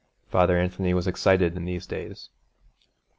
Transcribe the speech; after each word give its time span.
Father 0.31 0.57
Anthony 0.57 0.95
was 0.95 1.05
excited 1.05 1.55
in 1.55 1.65
these 1.65 1.85
days. 1.85 2.29